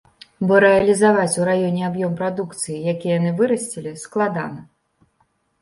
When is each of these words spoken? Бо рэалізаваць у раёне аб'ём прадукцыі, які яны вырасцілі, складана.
Бо 0.51 0.61
рэалізаваць 0.63 1.39
у 1.41 1.43
раёне 1.49 1.83
аб'ём 1.89 2.15
прадукцыі, 2.21 2.77
які 2.93 3.13
яны 3.19 3.35
вырасцілі, 3.43 3.95
складана. 4.07 4.59